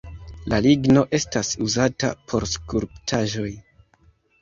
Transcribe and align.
La 0.53 0.57
ligno 0.67 1.03
estas 1.19 1.53
uzata 1.67 2.11
por 2.31 2.51
skulptaĵoj. 2.57 3.51